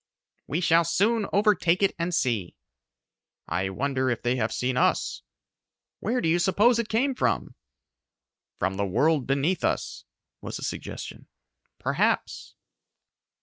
"We 0.47 0.61
shall 0.61 0.83
soon 0.83 1.27
overtake 1.31 1.83
it 1.83 1.93
and 1.99 2.11
see." 2.11 2.55
"I 3.47 3.69
wonder 3.69 4.09
if 4.09 4.23
they 4.23 4.35
have 4.37 4.51
seen 4.51 4.75
us?" 4.75 5.21
"Where 5.99 6.21
do 6.21 6.27
you 6.27 6.39
suppose 6.39 6.79
it 6.79 6.89
came 6.89 7.13
from?" 7.13 7.53
"From 8.57 8.77
the 8.77 8.87
world 8.87 9.27
beneath 9.27 9.63
us," 9.63 10.05
was 10.41 10.57
the 10.57 10.63
suggestion. 10.63 11.27
"Perhaps." 11.77 12.55